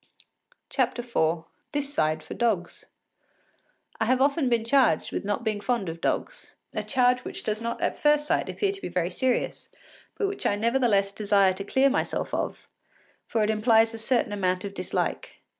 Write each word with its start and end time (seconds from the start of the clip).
IV 0.75 0.95
THIS 1.73 1.93
SIDE 1.93 2.23
FOR 2.23 2.33
DOGS 2.33 2.85
I 3.99 4.05
have 4.05 4.19
often 4.19 4.49
been 4.49 4.65
charged 4.65 5.11
with 5.11 5.23
not 5.23 5.43
being 5.43 5.61
fond 5.61 5.89
of 5.89 6.01
dogs; 6.01 6.55
a 6.73 6.81
charge 6.81 7.19
which 7.19 7.43
does 7.43 7.61
not 7.61 7.79
at 7.83 7.99
first 7.99 8.25
sight 8.25 8.49
appear 8.49 8.71
to 8.71 8.81
be 8.81 8.87
very 8.89 9.11
serious, 9.11 9.69
but 10.17 10.27
which 10.27 10.47
I 10.47 10.55
nevertheless 10.55 11.11
desire 11.11 11.53
to 11.53 11.63
clear 11.63 11.87
myself 11.91 12.33
of, 12.33 12.67
for 13.27 13.43
it 13.43 13.51
implies 13.51 13.93
a 13.93 13.99
certain 13.99 14.31
amount 14.33 14.65
of 14.65 14.73
dislike. 14.73 15.43